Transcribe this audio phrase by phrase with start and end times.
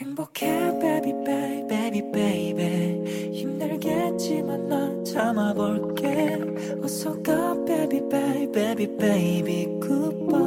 [0.00, 0.46] 행복해
[0.80, 6.38] baby baby baby baby 힘들겠지만 널 참아볼게
[6.82, 10.40] 어서 가 baby baby baby baby goodbye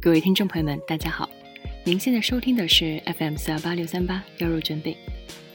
[0.00, 1.28] 各位听众朋友们，大家好，
[1.84, 4.96] 您现在收听的是 FM 四二八六三八腰肉准备，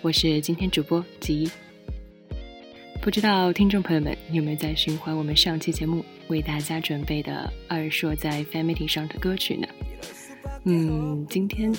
[0.03, 1.49] 我是今天主播吉一。
[3.01, 9.67] 不知道听众朋友们有没有在循环我们上期节目为大家准备的二硕在 fan meeting 上的歌曲呢？
[10.70, 11.72] 嗯，今天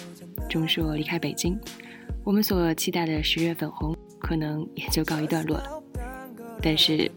[0.50, 1.56] 钟硕离开北京，
[2.24, 5.84] 我们所期待的十月粉红可能也就告一段落了。
[6.60, 7.10] 但是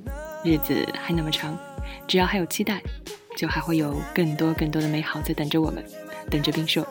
[0.44, 1.58] 日子还那么长，
[2.06, 2.80] 只要还有期待。
[3.34, 5.82] 就还会有更多更多的美好在等着我们，
[6.30, 6.86] 等着冰硕。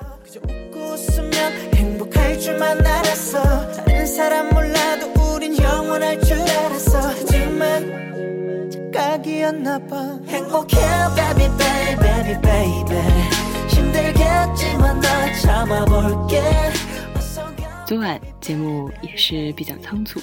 [17.86, 20.22] 昨晚节目也是比较仓促，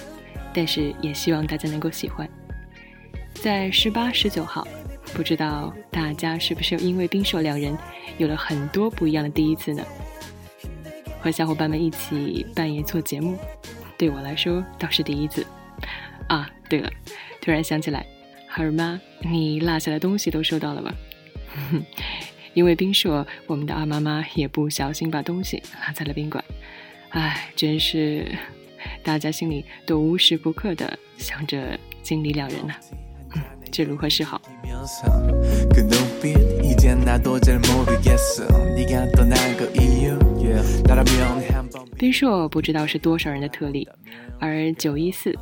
[0.53, 2.29] 但是也希望大家能够喜欢。
[3.35, 4.67] 在十八、十九号。
[5.15, 7.75] 不知道大家是不是因为冰手两人
[8.19, 9.83] 有了很多不一样的第一次呢？
[11.19, 13.39] 和小伙伴们一起半夜做节目，
[13.97, 15.47] 对我来说倒是第一次。
[16.29, 16.91] 啊，对了，
[17.41, 18.05] 突然想起来，
[18.47, 20.93] 孩儿妈，你落下的东西都收到了吗？
[22.59, 26.45] 因为冰硕，我们的二妈妈也不小心把东西落在了宾馆。
[27.11, 28.27] 唉，真是，
[29.01, 32.75] 大家心里都无时不刻的想着经理两人呢。
[33.71, 34.43] 这如何是好？
[41.97, 43.89] 冰硕不知道是多少人的特例，
[44.41, 45.33] 而九一四，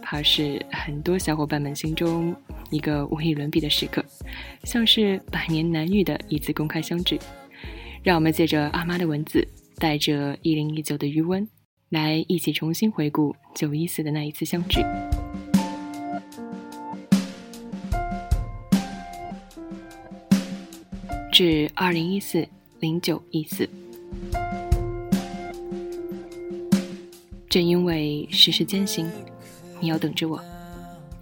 [0.00, 2.34] 怕是很多小伙伴们心中
[2.72, 4.04] 一个无与伦比的时刻，
[4.64, 7.20] 像是百年难遇的一次公开相聚。
[8.02, 11.46] 让我们借着阿妈的文字，带着一零一九的余温，
[11.90, 14.80] 来一起重新回顾九一四的那一次相聚。
[21.30, 22.48] 至二零一四
[22.80, 23.68] 零九一四，
[27.48, 29.06] 正因为世事艰辛，
[29.78, 30.42] 你要等着我。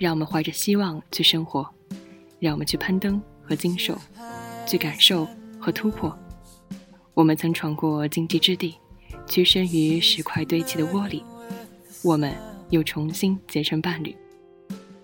[0.01, 1.69] 让我们怀着希望去生活，
[2.39, 3.95] 让我们去攀登和经受，
[4.67, 5.29] 去感受
[5.61, 6.19] 和突破。
[7.13, 8.75] 我们曾闯过荆棘之地，
[9.27, 11.23] 屈身于石块堆砌的窝里，
[12.03, 12.35] 我们
[12.71, 14.17] 又重新结成伴侣。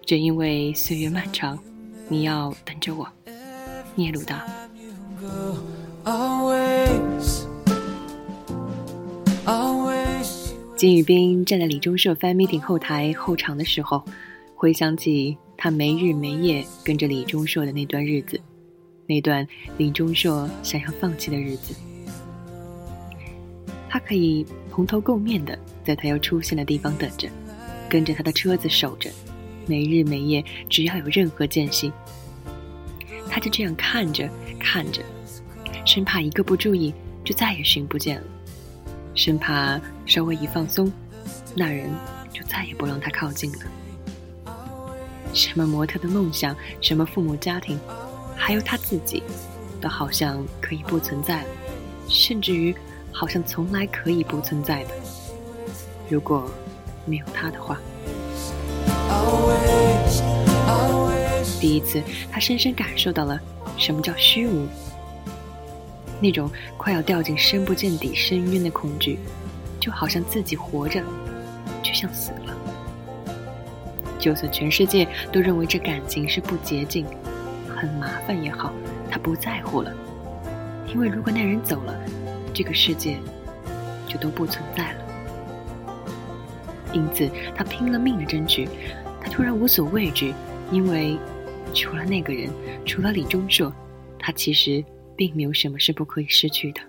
[0.06, 1.58] 正因为岁月漫长，
[2.08, 3.06] 你要等着我，
[3.96, 4.46] 聂鲁达。
[10.74, 14.02] 金宇彬站在李钟硕 fan meeting 后台候场的时候，
[14.58, 18.40] 回想起他没日没夜跟着李钟硕的那段日子，
[19.06, 19.46] 那段
[19.76, 21.74] 李钟硕想要放弃的日子。
[23.86, 27.28] 他可以蓬头垢面的在他要出现的地方等着，
[27.86, 29.10] 跟着他的车子守着，
[29.66, 31.92] 没日没夜，只要有任何间隙，
[33.28, 34.26] 他就这样看着
[34.58, 35.02] 看着。
[35.84, 38.26] 生怕一个不注意就再也寻不见了，
[39.14, 40.90] 生怕稍微一放松，
[41.54, 41.90] 那人
[42.32, 43.58] 就再也不让他靠近了。
[45.32, 47.78] 什么模特的梦想，什么父母家庭，
[48.36, 49.22] 还有他自己，
[49.80, 51.48] 都好像可以不存在了，
[52.08, 52.74] 甚至于
[53.12, 54.90] 好像从来可以不存在的。
[56.08, 56.50] 如果
[57.04, 57.78] 没有他的话，
[61.60, 63.40] 第一次他深深感受到了
[63.76, 64.66] 什么叫虚无。
[66.18, 69.18] 那种快要掉进深不见底深渊的恐惧，
[69.78, 71.02] 就好像自己活着，
[71.82, 72.55] 就像死了。
[74.18, 77.06] 就算全世界都认为这感情是不洁净、
[77.68, 78.72] 很麻烦也好，
[79.10, 79.92] 他不在乎了，
[80.92, 81.98] 因为如果那人走了，
[82.52, 83.18] 这个世界
[84.06, 85.00] 就都不存在了。
[86.92, 88.68] 因此，他拼了命的争取，
[89.20, 90.34] 他突然无所畏惧，
[90.70, 91.18] 因为
[91.74, 92.50] 除了那个人，
[92.84, 93.72] 除了李钟硕，
[94.18, 94.84] 他其实。
[95.18, 96.80] 并没有什么是不可以失去的。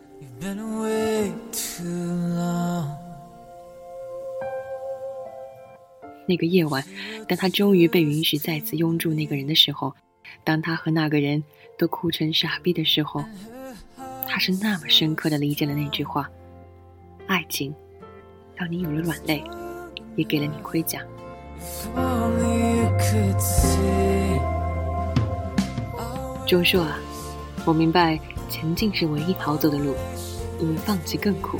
[6.27, 6.83] 那个夜晚，
[7.27, 9.95] 当他终于被允许再次拥住那个人的时候，
[10.43, 11.41] 当他和那个人
[11.77, 13.23] 都哭成傻逼的时候，
[14.27, 16.29] 他是那么深刻的理解了那句话：
[17.27, 17.73] 爱情
[18.55, 19.41] 让你有了软肋，
[20.15, 21.01] 也给了你盔甲。
[26.45, 26.99] 钟硕啊！
[27.65, 28.19] 我明白，
[28.49, 29.95] 前进是唯一逃走的路，
[30.61, 31.59] 因为放弃更苦，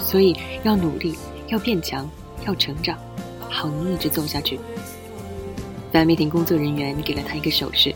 [0.00, 1.16] 所以要努力，
[1.48, 2.08] 要变强，
[2.46, 2.96] 要成长，
[3.50, 4.58] 好能一直走下去。
[5.92, 7.94] 白梅亭工作人员给了他一个手势，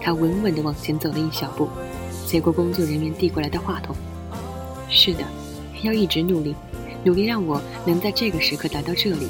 [0.00, 1.68] 他稳稳地往前走了一小步，
[2.26, 3.94] 接过工作人员递过来的话筒，
[4.88, 5.24] 是的，
[5.82, 6.54] 要一直努力，
[7.04, 9.28] 努力让我能在这个时刻来到这里，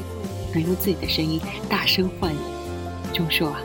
[0.53, 2.39] 能用自己的声音大声唤你，
[3.13, 3.61] 钟硕啊！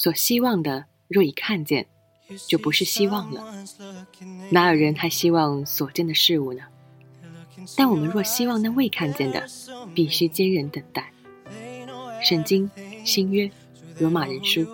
[0.00, 1.86] 所希望的，若已看见，
[2.48, 3.44] 就不是希望了。
[4.50, 6.62] 哪有人还希望所见的事物呢？
[7.76, 9.46] 但我们若希望那未看见的，
[9.94, 11.12] 必须坚忍等待。
[12.22, 12.70] 圣经、
[13.04, 13.50] 新约、
[13.98, 14.66] 罗马人书。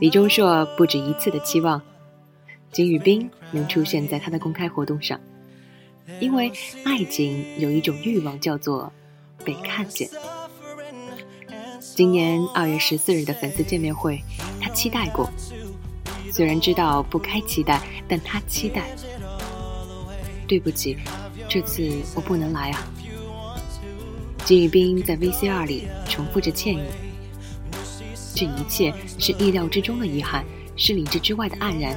[0.00, 1.80] 李钟硕不止一次的期望。
[2.72, 5.20] 金宇彬能出现在他的公开活动上，
[6.20, 6.52] 因为
[6.84, 8.92] 爱情有一种欲望叫做
[9.44, 10.08] 被看见。
[11.80, 14.22] 今年二月十四日的粉丝见面会，
[14.60, 15.28] 他期待过，
[16.30, 18.84] 虽然知道不该期待，但他期待。
[20.46, 20.96] 对不起，
[21.48, 22.88] 这次我不能来啊。
[24.44, 26.82] 金宇彬在 VCR 里重复着歉意，
[28.34, 30.44] 这一切是意料之中的遗憾，
[30.76, 31.96] 是理智之外的黯然。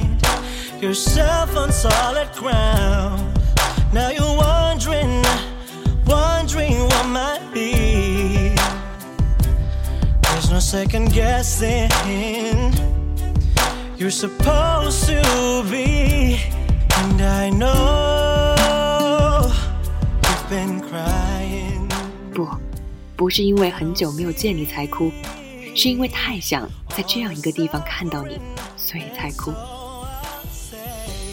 [0.80, 3.22] yourself on solid ground.
[3.92, 5.24] Now you're wondering,
[6.06, 8.54] wondering what might be.
[10.22, 11.90] There's no second guessing.
[13.96, 16.38] You're supposed to be,
[16.98, 18.54] and I know
[20.22, 21.88] you've been crying.
[22.34, 22.46] 不，
[23.16, 25.10] 不是因为很久没有见你才哭，
[25.74, 28.38] 是因为太想在这样一个地方看到你，
[28.76, 29.54] 所以才哭。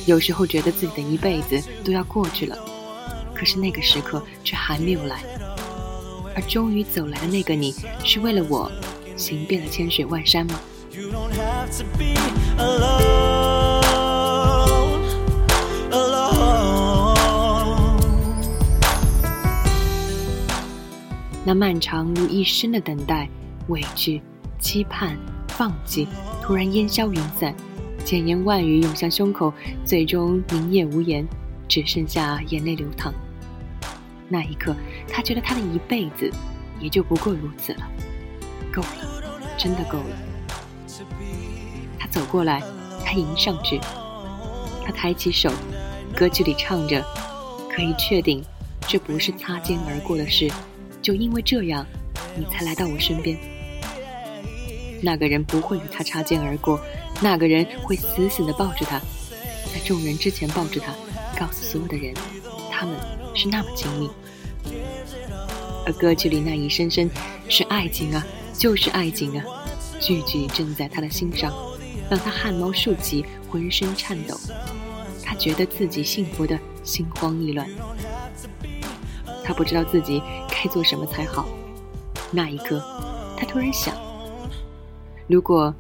[0.08, 2.56] 有时候觉得自己的一辈子都要过去了，
[3.34, 5.22] 可是那个时刻却还没有来。
[6.34, 7.74] 而终于走来的那个你，
[8.04, 8.72] 是为了我
[9.18, 10.58] 行遍了千水万山吗？
[21.44, 23.28] 那漫长如一生的等待、
[23.66, 24.22] 委屈、
[24.58, 25.18] 期盼、
[25.48, 26.08] 放弃，
[26.42, 27.54] 突然烟消云散。
[28.04, 29.52] 千言万语涌向胸口，
[29.84, 31.26] 最终凝噎无言，
[31.68, 33.12] 只剩下眼泪流淌。
[34.28, 34.74] 那一刻，
[35.10, 36.30] 他觉得他的一辈子
[36.80, 37.80] 也就不过如此了，
[38.72, 39.22] 够了，
[39.56, 40.16] 真的够了。
[41.98, 42.62] 他走过来，
[43.04, 43.78] 他迎上去，
[44.84, 45.50] 他抬起手，
[46.14, 47.04] 歌曲里唱着
[47.70, 48.42] ：“可以确定，
[48.86, 50.50] 这不是擦肩而过的事，
[51.02, 51.84] 就因为这样，
[52.36, 53.38] 你才来到我身边。”
[55.02, 56.80] 那个人不会与他擦肩而过。
[57.20, 58.98] 那个人会死死地抱着他，
[59.72, 60.92] 在众人之前抱着他，
[61.38, 62.14] 告诉所有的人，
[62.70, 62.94] 他们
[63.34, 64.10] 是那么亲密。
[65.86, 67.10] 而歌曲里那一声声
[67.48, 69.44] 是爱情啊，就是爱情啊，
[70.00, 71.52] 句句正在他的心上，
[72.10, 74.38] 让他汗毛竖起，浑身颤抖。
[75.24, 77.68] 他觉得自己幸福的心慌意乱，
[79.44, 81.48] 他不知道自己该做什么才好。
[82.30, 82.82] 那一刻，
[83.36, 83.94] 他突然想，
[85.28, 85.74] 如果……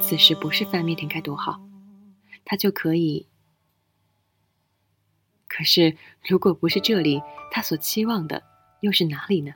[0.00, 1.60] 此时不是翻面点该多好，
[2.42, 3.26] 他就可以。
[5.46, 5.94] 可是，
[6.26, 7.20] 如果不是这里，
[7.50, 8.42] 他所期望的
[8.80, 9.52] 又是哪里呢？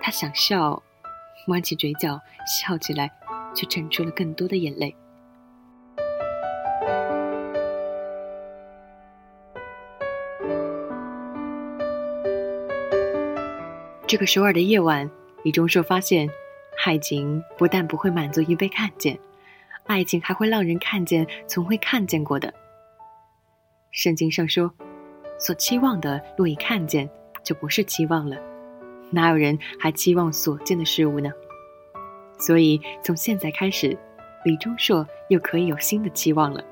[0.00, 0.80] 他想笑，
[1.48, 3.10] 弯起嘴角笑起来，
[3.56, 4.94] 却整出了更多的眼泪。
[14.06, 15.10] 这个首尔的夜晚，
[15.42, 16.30] 李钟硕发现，
[16.84, 19.18] 爱情不但不会满足于被看见。
[19.86, 22.52] 爱情还会让人看见从未看见过的。
[23.90, 24.72] 圣经上说
[25.38, 27.08] ：“所期望的若已看见，
[27.42, 28.36] 就不是期望了。
[29.10, 31.30] 哪有人还期望所见的事物呢？”
[32.38, 33.96] 所以从现在开始，
[34.44, 36.64] 李钟硕又可以有新的期望了。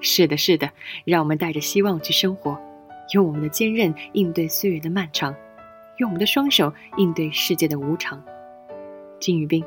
[0.00, 0.70] 是的，是的，
[1.04, 2.60] 让我们带着希望去生活，
[3.14, 5.34] 用我们的坚韧应对岁月的漫长，
[5.96, 8.22] 用我们的双手应对世界的无常。
[9.24, 9.64] 金宇彬，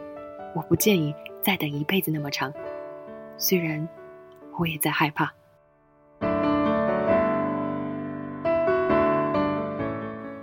[0.54, 1.12] 我不建议
[1.42, 2.54] 再等一辈子那么长，
[3.40, 3.90] 虽然
[4.60, 5.34] 我也在害怕。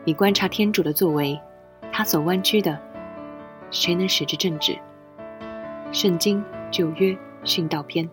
[0.04, 1.40] 你观察天主的作为，
[1.92, 2.76] 他所弯曲的，
[3.70, 4.76] 谁能使之正直？
[5.92, 8.10] 圣经旧约训道篇，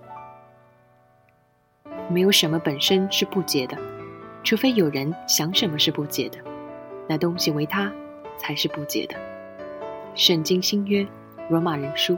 [2.11, 3.75] 没有什么本身是不洁的，
[4.43, 6.37] 除非有人想什么是不洁的，
[7.07, 7.91] 那东西为他
[8.37, 9.30] 才是不洁的。
[10.13, 11.07] 圣经新约
[11.49, 12.17] 罗马人书。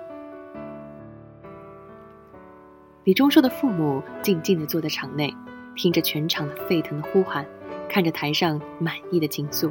[3.03, 5.31] 李钟硕的父母静静地坐在场内，
[5.75, 7.45] 听着全场的沸腾的呼喊，
[7.87, 9.69] 看着台上满意的情愫。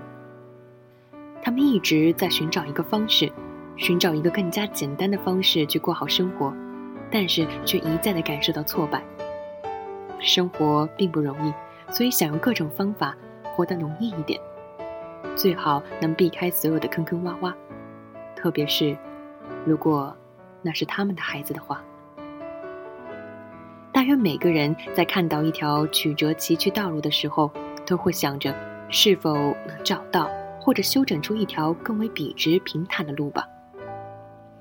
[1.42, 3.30] 他们一直在寻找一个方式。
[3.74, 6.54] 寻找一个更加简单的方式去过好生活，
[7.10, 9.02] 但是却一再的感受到挫败。
[10.20, 11.52] 生活并不容易，
[11.90, 13.16] 所以想用各种方法
[13.56, 14.38] 活得容易一点，
[15.34, 17.54] 最好能避开所有的坑坑洼洼。
[18.42, 18.96] 特别是，
[19.64, 20.12] 如果
[20.62, 21.80] 那是他们的孩子的话。
[23.92, 27.48] 大约每个人在看到一条曲折崎岖道路的时候，
[27.86, 28.52] 都会想着
[28.88, 33.46] 是否能找到或者修整出一条更为笔直平坦的路吧。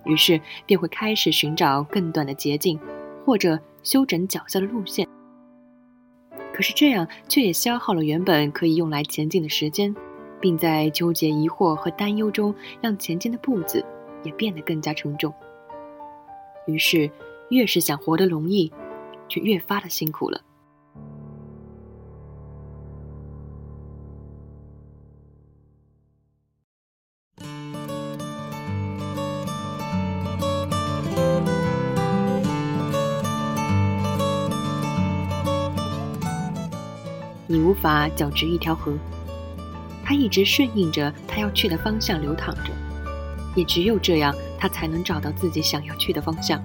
[0.05, 2.79] 于是便会开始寻找更短的捷径，
[3.25, 5.07] 或者修整脚下的路线。
[6.53, 9.95] 可是这样却也消耗了原本可以用来前进的时间，
[10.41, 13.85] 并在纠结、疑惑和担忧中，让前进的步子
[14.23, 15.33] 也变得更加沉重。
[16.65, 17.09] 于是，
[17.49, 18.71] 越是想活得容易，
[19.29, 20.41] 却越发的辛苦了。
[37.47, 38.97] 你无法脚直一条河，
[40.11, 42.73] 它一直顺应着它要去的方向流淌着，
[43.55, 46.61] 也只有这样，它才能找到自己想要去的方向。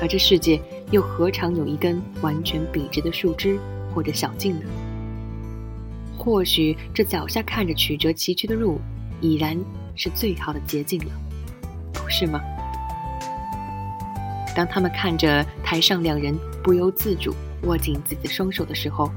[0.00, 3.60] 而这世界又何尝有一根完全笔直的树枝
[3.94, 4.66] 或者小径呢？
[6.18, 8.80] 或许这脚下看着曲折崎岖的路，
[9.20, 9.56] 已然
[9.94, 11.12] 是最好的捷径了，
[11.92, 12.40] 不是吗？
[14.52, 17.32] 当他们看着台上两人不由自主
[17.62, 19.08] 握紧自己的双手的时候。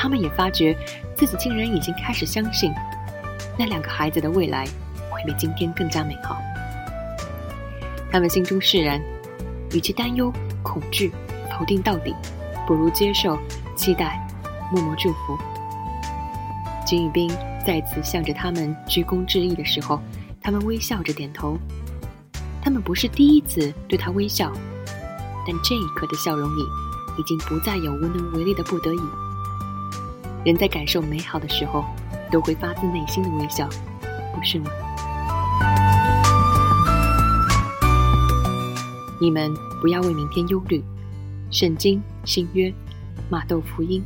[0.00, 0.74] 他们也发觉，
[1.14, 2.72] 自己竟然已经开始相信，
[3.58, 4.64] 那两个孩子的未来
[5.10, 6.38] 会比今天更加美好。
[8.10, 8.98] 他们心中释然，
[9.74, 11.12] 与其担忧、恐惧、
[11.50, 12.16] 否定到底，
[12.66, 13.38] 不如接受、
[13.76, 14.26] 期待、
[14.72, 15.38] 默默祝福。
[16.86, 17.30] 金宇彬
[17.66, 20.00] 再次向着他们鞠躬致意的时候，
[20.40, 21.58] 他们微笑着点头。
[22.62, 24.50] 他们不是第一次对他微笑，
[25.46, 26.62] 但这一刻的笑容里，
[27.18, 29.00] 已经不再有无能为力的不得已。
[30.42, 31.84] 人在感受美好的时候，
[32.30, 33.68] 都会发自内心的微笑，
[34.34, 34.70] 不是吗？
[39.20, 40.82] 你们不要为明天忧虑。
[41.50, 42.72] 圣经新约，
[43.28, 44.02] 马窦福音。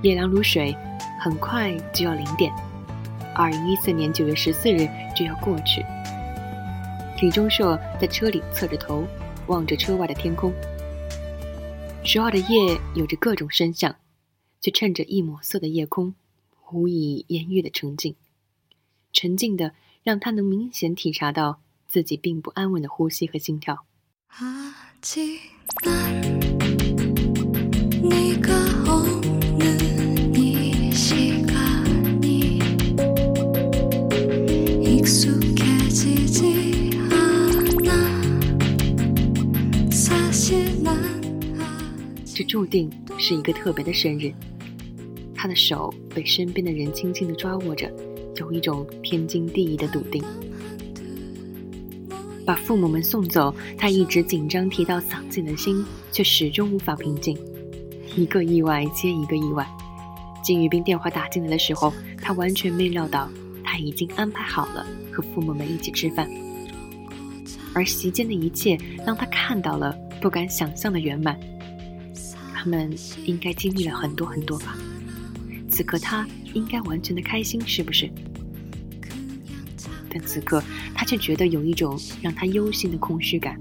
[0.00, 0.74] 夜凉如水，
[1.20, 2.50] 很快就要零点。
[3.34, 5.84] 二零一四年九月十四日就要过去。
[7.20, 9.06] 李钟硕在车里侧着头。
[9.50, 10.54] 望着车外的天空，
[12.04, 13.96] 十二的夜有着各种声响，
[14.60, 16.14] 却趁着一抹色的夜空，
[16.70, 18.14] 无以言喻的沉静，
[19.12, 19.72] 沉静的
[20.04, 23.84] 让他能明显体察到自己并不安稳的呼吸和心跳。
[42.40, 44.32] 这注定是一个特别的生日。
[45.34, 47.92] 他的手被身边的人轻轻的抓握着，
[48.36, 50.24] 有一种天经地义的笃定。
[52.46, 57.36] 把父母们送走，他一直紧张提到嗓子的心却始终无法平静。
[58.16, 59.68] 一个意外接一个意外。
[60.42, 61.92] 金宇彬电话打进来的时候，
[62.22, 63.30] 他完全没料到
[63.62, 66.26] 他已经安排好了和父母们一起吃饭，
[67.74, 71.38] 而席间的一切让他看到了不敢想象的圆满。
[72.62, 74.76] 他们应该经历了很多很多吧，
[75.70, 78.06] 此刻他应该完全的开心，是不是？
[80.10, 80.62] 但此刻
[80.94, 83.56] 他却觉得有一种让他忧心的空虚感，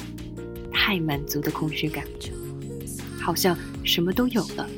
[0.73, 2.03] 太满足的空虚感，
[3.17, 4.69] 好像什么都有了，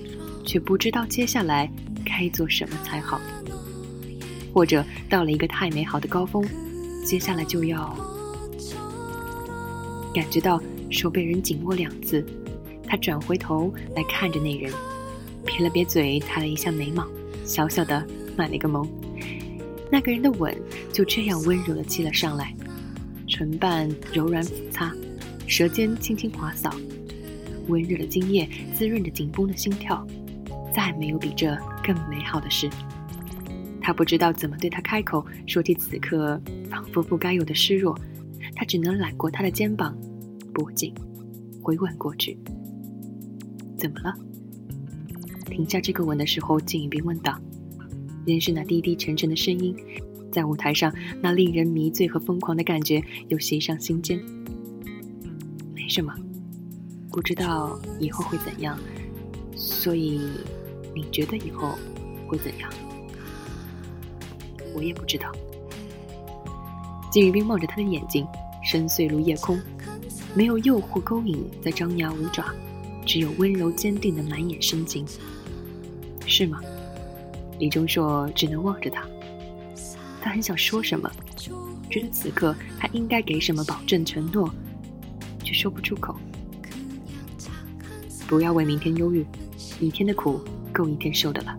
[0.45, 1.67] 却不知道接下来
[2.05, 3.19] 该做什么才好，
[4.53, 6.47] 或者到了一个太美好的高峰，
[7.03, 7.89] 接下来就要
[10.13, 10.61] 感觉到
[10.91, 12.23] 手被人紧握两次。
[12.91, 14.69] 他转回头来看着那人，
[15.45, 17.07] 撇了撇嘴，抬了一下眉毛，
[17.45, 18.05] 小小的
[18.35, 18.85] 卖了一个萌。
[19.89, 20.53] 那个人的吻
[20.91, 22.53] 就这样温柔的亲了上来，
[23.29, 24.93] 唇瓣柔软抚擦，
[25.47, 26.69] 舌尖轻轻滑扫，
[27.69, 30.05] 温热的精液滋润着紧绷的心跳，
[30.75, 32.69] 再没有比这更美好的事。
[33.81, 36.37] 他不知道怎么对他开口说起此刻
[36.69, 37.97] 仿佛不该有的失落，
[38.53, 39.97] 他只能揽过他的肩膀，
[40.53, 40.93] 脖颈，
[41.61, 42.37] 回吻过去。
[43.81, 44.13] 怎么了？
[45.47, 47.35] 停下这个吻的时候，金宇彬问道。
[48.27, 49.75] 仍是那低低沉沉的声音，
[50.31, 54.21] 在舞台上那令人迷醉和疯狂的感觉又袭上心间。
[55.73, 56.13] 没什么，
[57.11, 58.77] 不知道以后会怎样，
[59.55, 60.21] 所以
[60.93, 61.75] 你觉得以后
[62.27, 62.71] 会怎样？
[64.75, 65.31] 我也不知道。
[67.11, 68.27] 金宇彬望着他的眼睛，
[68.63, 69.59] 深邃如夜空，
[70.35, 72.53] 没有诱惑勾引在张牙舞爪，
[73.05, 75.05] 只有温柔坚定的满眼深情，
[76.25, 76.59] 是吗？
[77.59, 79.07] 李钟硕只能望着他，
[80.21, 81.11] 他很想说什么，
[81.89, 84.51] 觉得此刻他应该给什么保证承诺，
[85.43, 86.15] 却说不出口。
[88.27, 89.25] 不要为明天忧郁，
[89.79, 90.39] 一天的苦
[90.71, 91.55] 够一天受的了。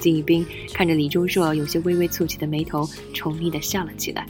[0.00, 4.26] 金一彬看着李钟硕有些微微蹙起的眉头，宠溺的笑了起来。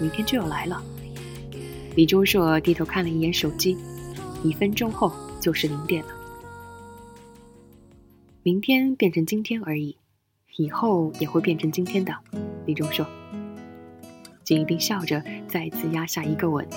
[0.00, 0.82] 明天就要来了。
[1.96, 3.74] 李钟硕低头看了一眼手机，
[4.44, 5.10] 一分钟后
[5.40, 6.10] 就是零点了。
[8.42, 9.96] 明天变成今天而已，
[10.58, 12.12] 以后也会变成今天的。
[12.66, 13.06] 李钟硕，
[14.44, 16.68] 金一彬笑着再次压下一个吻。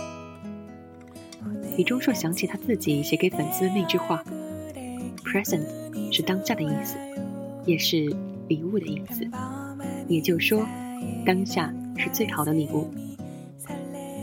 [1.76, 4.24] 李钟硕想起他自己写给粉丝的那句话
[5.26, 6.98] ：“present 是当下的意思，
[7.66, 8.10] 也是
[8.48, 9.30] 礼物的意思。
[10.08, 10.66] 也就是说，
[11.26, 12.90] 当下是最好的礼物。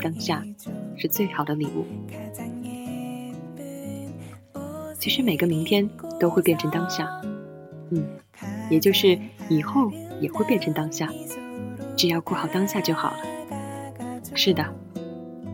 [0.01, 0.45] 当下
[0.97, 1.85] 是最好的礼物。
[4.99, 5.89] 其实每个明天
[6.19, 7.09] 都会变成当下。”
[7.91, 8.05] 嗯，
[8.69, 9.17] 也就是
[9.49, 11.09] 以后也会变成当下，
[11.97, 13.19] 只要过好当下就好了。
[14.35, 14.65] 是的，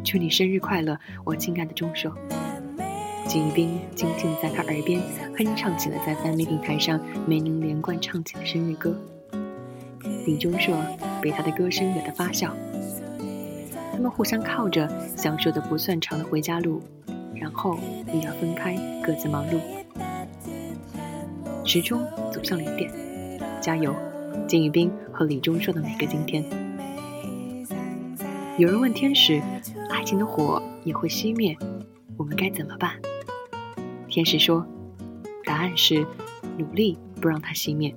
[0.03, 2.11] 祝你生日快乐，我亲爱的钟硕。
[3.29, 5.01] 金一彬静静在他耳边
[5.37, 8.97] 哼唱起了在翻媒平台上没能连贯唱起的生日歌。
[10.27, 10.75] 李钟硕
[11.21, 12.57] 被他的歌声惹得发笑。
[14.03, 16.83] 他们互相靠着，享受着不算长的回家路，
[17.37, 17.79] 然后
[18.13, 19.61] 又要分开，各自忙碌。
[21.65, 22.91] 时钟走向零点，
[23.61, 23.95] 加油，
[24.49, 26.45] 金宇彬和李钟硕的每个今天。
[28.59, 29.41] 有人问天使
[29.89, 31.57] ：“爱情的火也会熄灭，
[32.17, 32.95] 我们该怎么办？”
[34.11, 34.67] 天使说
[35.47, 36.05] ：“答案是
[36.59, 37.95] 努力不让它熄灭。”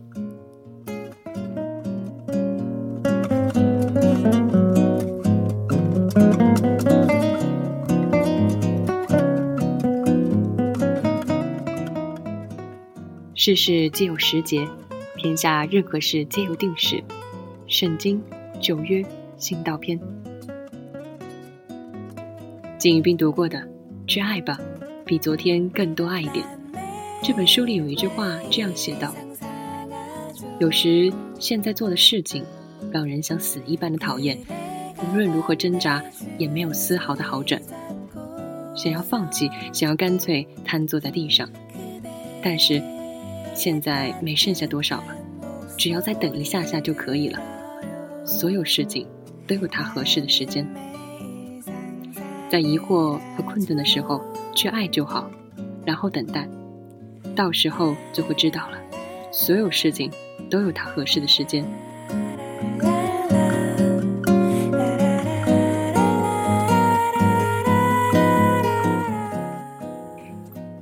[13.45, 14.67] 世事皆有时节，
[15.17, 17.03] 天下任何事皆有定时。
[17.67, 18.19] 圣经、
[18.60, 19.05] 旧约、
[19.38, 19.99] 信道篇。
[22.79, 23.62] 金宇彬读过的，
[24.08, 24.60] 去爱吧，
[25.05, 26.43] 比昨天更多爱一点。
[27.21, 29.13] 这本书里有一句话这样写道：
[30.60, 32.43] 有时现在做的事情，
[32.91, 34.39] 让人想死一般的讨厌，
[35.03, 36.03] 无论如何挣扎，
[36.39, 37.62] 也没有丝毫的好转。
[38.75, 41.47] 想要放弃，想要干脆瘫坐在地上，
[42.41, 42.81] 但是。
[43.56, 45.15] 现在没剩下多少了，
[45.78, 47.41] 只要再等一下下就可以了。
[48.26, 49.08] 所有事情
[49.48, 50.68] 都有它合适的时间，
[52.50, 54.22] 在疑惑和困顿的时候
[54.54, 55.32] 去爱就好，
[55.86, 56.48] 然后等待，
[57.34, 58.78] 到时候就会知道了。
[59.32, 60.12] 所有事情
[60.50, 61.65] 都有它合适的时间。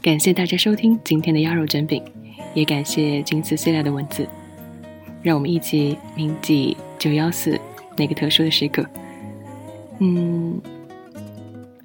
[0.01, 2.03] 感谢大家收听今天的鸭肉卷饼。
[2.54, 4.28] 也感谢金丝 Celia 的文字，
[5.22, 7.60] 让我们一起铭记九幺四
[7.96, 8.84] 那个特殊的时刻。
[9.98, 10.60] 嗯，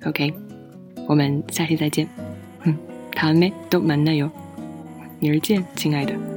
[0.05, 0.33] OK，
[1.07, 2.07] 我们下期再见。
[2.63, 2.77] 嗯，
[3.15, 4.29] 다음에또만나 요。
[5.19, 6.36] 明儿见，亲爱的。